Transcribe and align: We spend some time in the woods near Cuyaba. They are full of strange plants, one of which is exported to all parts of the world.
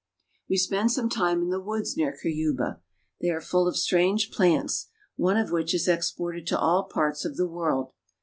We 0.49 0.57
spend 0.57 0.91
some 0.91 1.09
time 1.09 1.43
in 1.43 1.49
the 1.49 1.59
woods 1.59 1.95
near 1.95 2.17
Cuyaba. 2.19 2.81
They 3.21 3.29
are 3.29 3.39
full 3.39 3.67
of 3.67 3.77
strange 3.77 4.31
plants, 4.31 4.87
one 5.15 5.37
of 5.37 5.51
which 5.51 5.75
is 5.75 5.87
exported 5.87 6.47
to 6.47 6.57
all 6.59 6.85
parts 6.85 7.23
of 7.23 7.35
the 7.37 7.45
world. 7.45 7.91